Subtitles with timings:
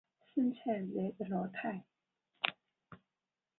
[0.33, 1.83] 圣莱热德罗泰。